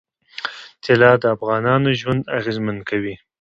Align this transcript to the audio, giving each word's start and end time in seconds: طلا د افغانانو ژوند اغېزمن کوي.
طلا 0.83 1.11
د 1.21 1.23
افغانانو 1.35 1.89
ژوند 2.01 2.23
اغېزمن 2.37 2.77
کوي. 2.89 3.15